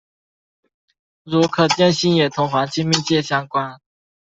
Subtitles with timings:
[1.21, 3.79] 如可见性也同环境密切相关。